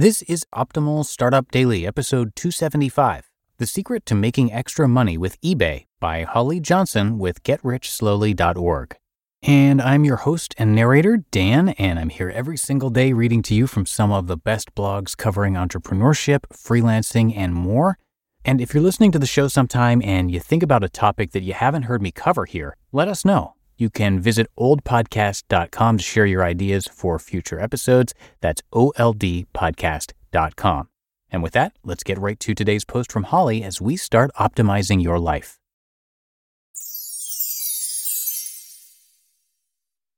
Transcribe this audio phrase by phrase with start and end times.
[0.00, 3.28] This is Optimal Startup Daily, episode 275.
[3.56, 8.96] The Secret to Making Extra Money with eBay by Holly Johnson with GetRichSlowly.org.
[9.42, 13.56] And I'm your host and narrator, Dan, and I'm here every single day reading to
[13.56, 17.98] you from some of the best blogs covering entrepreneurship, freelancing, and more.
[18.44, 21.42] And if you're listening to the show sometime and you think about a topic that
[21.42, 23.54] you haven't heard me cover here, let us know.
[23.78, 28.12] You can visit oldpodcast.com to share your ideas for future episodes.
[28.40, 30.88] That's oldpodcast.com.
[31.30, 35.02] And with that, let's get right to today's post from Holly as we start optimizing
[35.02, 35.58] your life.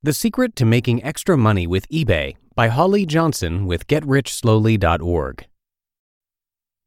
[0.03, 5.47] The Secret to Making Extra Money with eBay by Holly Johnson with GetRichSlowly.org.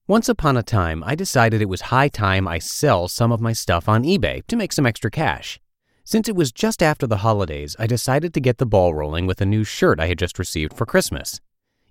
[0.07, 3.53] Once upon a time, I decided it was high time I sell some of my
[3.53, 5.59] stuff on eBay to make some extra cash.
[6.05, 9.39] Since it was just after the holidays, I decided to get the ball rolling with
[9.39, 11.39] a new shirt I had just received for Christmas.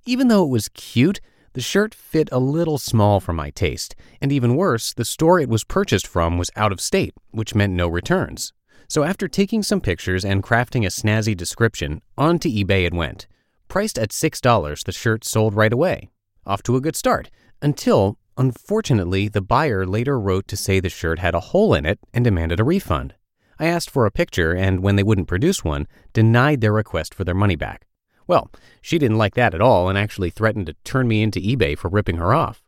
[0.05, 1.21] Even though it was cute,
[1.55, 5.49] the shirt fit a little small for my taste, and even worse, the store it
[5.49, 8.53] was purchased from was out of state, which meant no returns.
[8.87, 13.27] So after taking some pictures and crafting a snazzy description, onto eBay it went.
[13.69, 16.11] Priced at $6, the shirt sold right away.
[16.45, 17.31] Off to a good start,
[17.63, 21.99] until, unfortunately, the buyer later wrote to say the shirt had a hole in it
[22.13, 23.15] and demanded a refund.
[23.59, 27.25] I asked for a picture, and when they wouldn't produce one, denied their request for
[27.25, 27.87] their money back.
[28.27, 31.77] Well, she didn't like that at all and actually threatened to turn me into eBay
[31.77, 32.63] for ripping her off.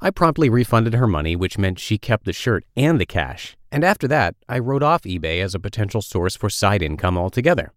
[0.00, 3.82] I promptly refunded her money, which meant she kept the shirt and the cash, and
[3.82, 7.72] after that, I wrote off eBay as a potential source for side income altogether.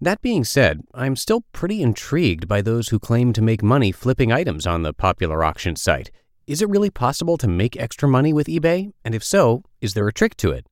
[0.00, 4.30] That being said, I'm still pretty intrigued by those who claim to make money flipping
[4.30, 6.10] items on the popular auction site.
[6.46, 8.92] Is it really possible to make extra money with eBay?
[9.04, 10.66] And if so, is there a trick to it?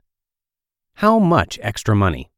[0.99, 2.31] How much extra money?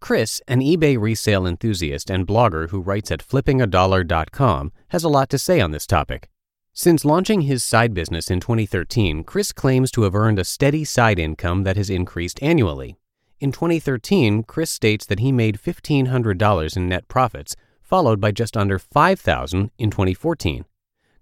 [0.00, 5.38] Chris, an eBay resale enthusiast and blogger who writes at flippingadollar.com, has a lot to
[5.38, 6.28] say on this topic.
[6.72, 11.20] Since launching his side business in 2013, Chris claims to have earned a steady side
[11.20, 12.96] income that has increased annually.
[13.38, 18.80] In 2013, Chris states that he made $1,500 in net profits, followed by just under
[18.80, 20.64] $5,000 in 2014.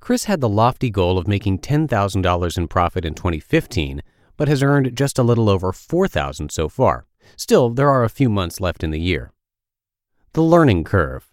[0.01, 4.03] Chris had the lofty goal of making $10,000 in profit in 2015,
[4.37, 7.07] but has earned just a little over 4000 so far.
[7.37, 9.33] Still, there are a few months left in the year.
[10.33, 11.29] The learning curve.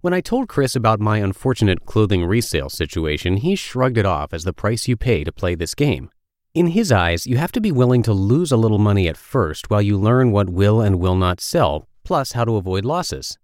[0.00, 4.44] When I told Chris about my unfortunate clothing resale situation, he shrugged it off as
[4.44, 6.10] the price you pay to play this game.
[6.54, 9.70] In his eyes, you have to be willing to lose a little money at first
[9.70, 13.38] while you learn what will and will not sell, plus how to avoid losses.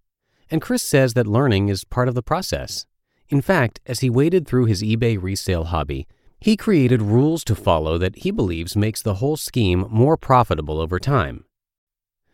[0.50, 2.86] And Chris says that learning is part of the process.
[3.28, 6.06] In fact, as he waded through his eBay resale hobby,
[6.40, 10.98] he created rules to follow that he believes makes the whole scheme more profitable over
[10.98, 11.44] time.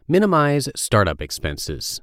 [0.07, 2.03] Minimize startup expenses.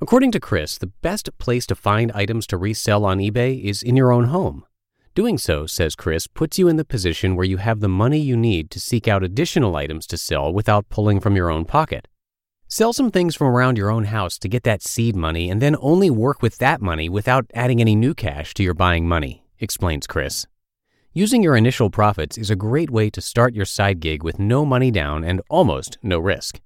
[0.00, 3.96] According to Chris, the best place to find items to resell on eBay is in
[3.96, 4.64] your own home.
[5.14, 8.36] Doing so, says Chris, puts you in the position where you have the money you
[8.36, 12.06] need to seek out additional items to sell without pulling from your own pocket.
[12.68, 15.74] Sell some things from around your own house to get that seed money and then
[15.80, 20.06] only work with that money without adding any new cash to your buying money, explains
[20.06, 20.46] Chris.
[21.24, 24.64] Using your initial profits is a great way to start your side gig with no
[24.64, 26.60] money down and almost no risk.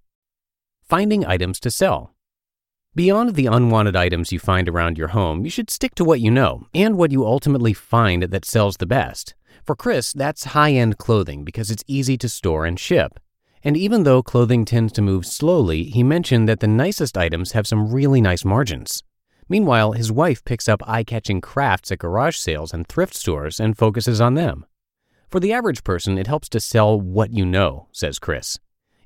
[0.82, 2.14] Finding items to sell.
[2.94, 6.30] Beyond the unwanted items you find around your home, you should stick to what you
[6.30, 9.34] know and what you ultimately find that sells the best.
[9.64, 13.18] For Chris, that's high end clothing because it's easy to store and ship.
[13.64, 17.66] And even though clothing tends to move slowly, he mentioned that the nicest items have
[17.66, 19.02] some really nice margins.
[19.48, 23.76] Meanwhile, his wife picks up eye catching crafts at garage sales and thrift stores and
[23.76, 24.66] focuses on them.
[25.28, 28.58] For the average person, it helps to sell what you know, says Chris.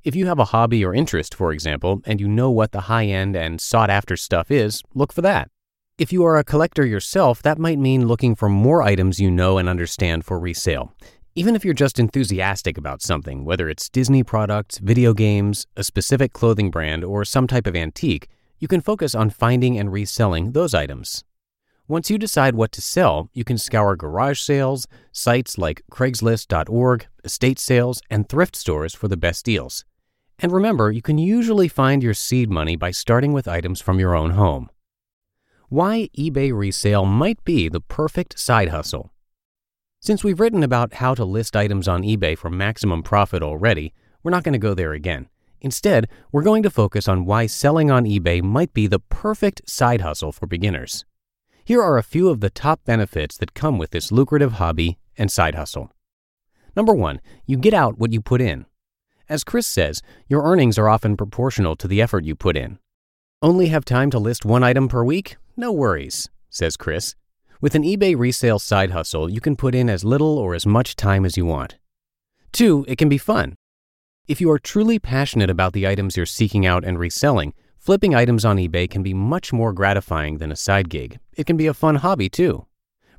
[0.05, 3.07] If you have a hobby or interest, for example, and you know what the high
[3.07, 5.51] end and sought after stuff is, look for that.
[5.99, 9.57] If you are a collector yourself, that might mean looking for more items you know
[9.57, 10.93] and understand for resale.
[11.35, 16.33] Even if you're just enthusiastic about something, whether it's Disney products, video games, a specific
[16.33, 20.75] clothing brand, or some type of antique, you can focus on finding and reselling those
[20.75, 21.25] items.
[21.89, 27.59] Once you decide what to sell, you can scour garage sales, sites like Craigslist.org, estate
[27.61, 29.85] sales, and thrift stores for the best deals.
[30.39, 34.17] And remember, you can usually find your seed money by starting with items from your
[34.17, 34.69] own home.
[35.69, 39.13] Why eBay resale might be the perfect side hustle.
[40.01, 44.31] Since we've written about how to list items on eBay for maximum profit already, we're
[44.31, 45.29] not going to go there again.
[45.61, 50.01] Instead, we're going to focus on why selling on eBay might be the perfect side
[50.01, 51.05] hustle for beginners.
[51.65, 55.31] Here are a few of the top benefits that come with this lucrative hobby and
[55.31, 55.91] side hustle.
[56.77, 58.67] Number one, you get out what you put in.
[59.29, 62.79] As Chris says, your earnings are often proportional to the effort you put in.
[63.43, 65.37] Only have time to list one item per week?
[65.57, 67.15] No worries, says Chris.
[67.61, 70.95] With an eBay resale side hustle, you can put in as little or as much
[70.95, 71.77] time as you want.
[72.53, 73.57] Two, it can be fun.
[74.29, 78.45] If you are truly passionate about the items you're seeking out and reselling, flipping items
[78.45, 81.21] on eBay can be much more gratifying than a side gig.
[81.37, 82.67] It can be a fun hobby too.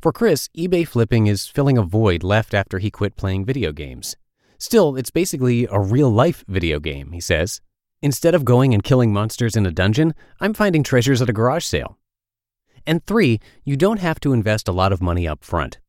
[0.01, 4.17] For Chris, eBay flipping is filling a void left after he quit playing video games.
[4.57, 7.61] Still, it's basically a real life video game, he says.
[8.01, 11.63] Instead of going and killing monsters in a dungeon, I'm finding treasures at a garage
[11.63, 11.97] sale.
[12.85, 15.79] And three, you don't have to invest a lot of money up front.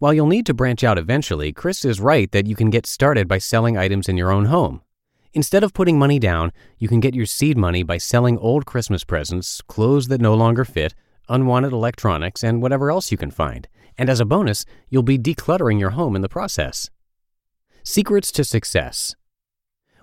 [0.00, 3.26] While you'll need to branch out eventually, Chris is right that you can get started
[3.26, 4.82] by selling items in your own home.
[5.32, 9.02] Instead of putting money down, you can get your seed money by selling old Christmas
[9.02, 10.94] presents, clothes that no longer fit,
[11.28, 13.66] unwanted electronics, and whatever else you can find.
[13.98, 16.88] And as a bonus, you'll be decluttering your home in the process.
[17.82, 19.16] Secrets to Success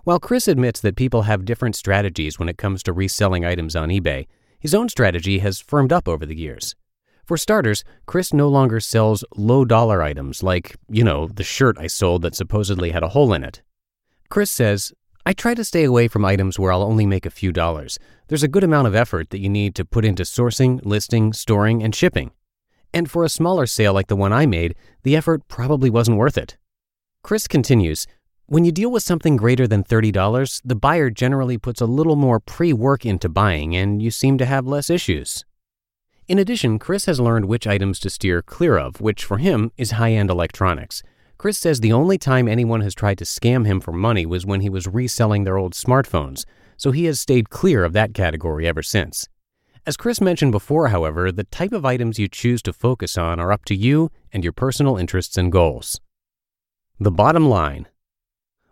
[0.03, 3.87] While Chris admits that people have different strategies when it comes to reselling items on
[3.87, 4.27] eBay,
[4.59, 6.75] his own strategy has firmed up over the years.
[7.25, 11.87] For starters, Chris no longer sells low dollar items like, you know, the shirt I
[11.87, 13.63] sold that supposedly had a hole in it.
[14.29, 14.93] Chris says,
[15.25, 17.97] I try to stay away from items where I'll only make a few dollars.
[18.27, 21.81] There's a good amount of effort that you need to put into sourcing, listing, storing,
[21.81, 22.29] and shipping.
[22.93, 26.37] And for a smaller sale like the one I made, the effort probably wasn't worth
[26.37, 26.57] it.
[27.23, 28.05] Chris continues,
[28.45, 32.39] when you deal with something greater than $30, the buyer generally puts a little more
[32.39, 35.43] pre work into buying and you seem to have less issues.
[36.27, 39.91] In addition, Chris has learned which items to steer clear of, which for him is
[39.91, 41.03] high end electronics.
[41.37, 44.61] Chris says the only time anyone has tried to scam him for money was when
[44.61, 46.43] he was reselling their old smartphones,
[46.77, 49.29] so he has stayed clear of that category ever since.
[49.85, 53.51] As Chris mentioned before, however, the type of items you choose to focus on are
[53.51, 56.01] up to you and your personal interests and goals.
[56.99, 57.87] The bottom line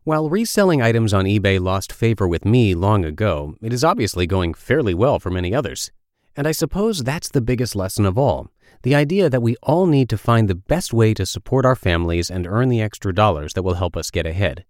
[0.06, 4.54] while reselling items on eBay lost favor with me long ago, it is obviously going
[4.54, 5.92] fairly well for many others.
[6.36, 8.50] And I suppose that's the biggest lesson of all
[8.82, 12.30] the idea that we all need to find the best way to support our families
[12.30, 14.66] and earn the extra dollars that will help us get ahead.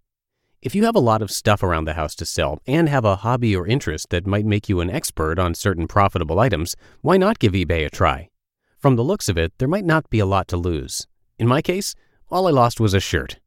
[0.62, 3.16] If you have a lot of stuff around the house to sell and have a
[3.16, 7.40] hobby or interest that might make you an expert on certain profitable items, why not
[7.40, 8.30] give eBay a try?
[8.78, 11.06] From the looks of it, there might not be a lot to lose.
[11.38, 11.94] In my case,
[12.30, 13.40] all I lost was a shirt.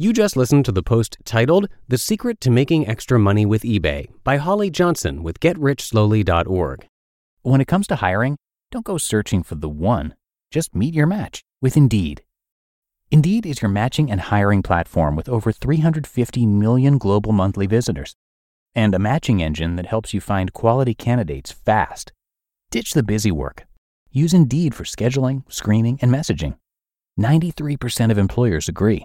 [0.00, 4.06] You just listened to the post titled The Secret to Making Extra Money with eBay
[4.22, 6.86] by Holly Johnson with GetRichSlowly.org.
[7.42, 8.36] When it comes to hiring,
[8.70, 10.14] don't go searching for the one.
[10.52, 12.22] Just meet your match with Indeed.
[13.10, 18.14] Indeed is your matching and hiring platform with over 350 million global monthly visitors
[18.76, 22.12] and a matching engine that helps you find quality candidates fast.
[22.70, 23.66] Ditch the busy work.
[24.12, 26.56] Use Indeed for scheduling, screening, and messaging.
[27.18, 29.04] 93% of employers agree.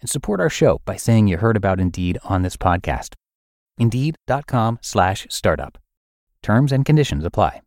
[0.00, 3.14] and support our show by saying you heard about Indeed on this podcast.
[3.78, 5.78] Indeed.com slash startup.
[6.42, 7.62] Terms and conditions apply.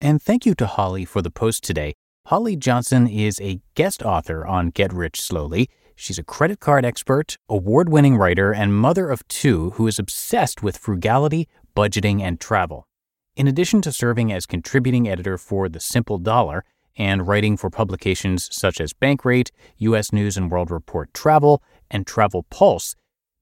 [0.00, 1.94] And thank you to Holly for the post today.
[2.26, 5.68] Holly Johnson is a guest author on Get Rich Slowly.
[5.96, 10.62] She's a credit card expert, award winning writer, and mother of two who is obsessed
[10.62, 12.86] with frugality, budgeting, and travel.
[13.34, 16.64] In addition to serving as contributing editor for The Simple Dollar,
[16.98, 20.12] and writing for publications such as Bankrate, U.S.
[20.12, 22.94] News and World Report Travel, and Travel Pulse,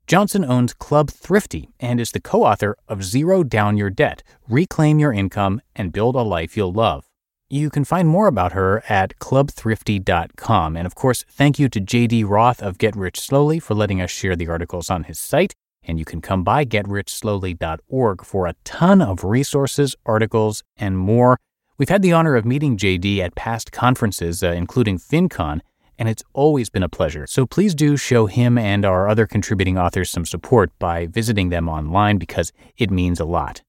[0.07, 5.01] Johnson owns Club Thrifty and is the co author of Zero Down Your Debt Reclaim
[5.01, 7.09] Your Income and Build a Life You'll Love.
[7.49, 10.77] You can find more about her at clubthrifty.com.
[10.77, 14.11] And of course, thank you to JD Roth of Get Rich Slowly for letting us
[14.11, 15.55] share the articles on his site.
[15.83, 21.39] And you can come by getrichslowly.org for a ton of resources, articles, and more.
[21.79, 25.61] We've had the honor of meeting JD at past conferences, uh, including FinCon,
[25.99, 27.27] and it's always been a pleasure.
[27.27, 31.69] So please do show him and our other contributing authors some support by visiting them
[31.69, 33.63] online because it means a lot.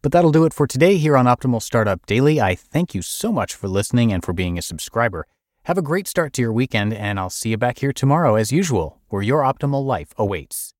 [0.00, 2.40] But that'll do it for today here on Optimal Startup Daily.
[2.40, 5.26] I thank you so much for listening and for being a subscriber.
[5.64, 8.52] Have a great start to your weekend, and I'll see you back here tomorrow as
[8.52, 10.72] usual, where your optimal life awaits.